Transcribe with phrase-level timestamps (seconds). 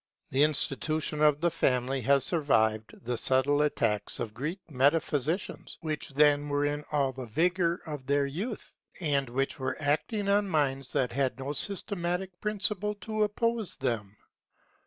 [0.31, 6.49] The institution of the family has survived the subtle attacks of Greek metaphysics, which then
[6.49, 11.11] were in all the vigour of their youth, and which were acting on minds that
[11.11, 14.17] had no systematic principles to oppose to them.